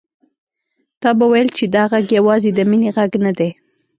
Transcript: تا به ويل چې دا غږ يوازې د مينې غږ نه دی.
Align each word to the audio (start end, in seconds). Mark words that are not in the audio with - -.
تا 1.01 1.09
به 1.17 1.25
ويل 1.31 1.47
چې 1.57 1.65
دا 1.75 1.83
غږ 1.91 2.05
يوازې 2.17 2.51
د 2.53 2.59
مينې 2.69 2.89
غږ 2.97 3.11
نه 3.25 3.31
دی. 3.37 3.49